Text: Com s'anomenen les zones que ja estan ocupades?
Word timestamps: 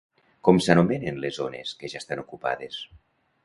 Com 0.47 0.61
s'anomenen 0.67 1.21
les 1.25 1.37
zones 1.43 1.77
que 1.83 1.93
ja 1.95 2.03
estan 2.03 2.25
ocupades? 2.27 2.85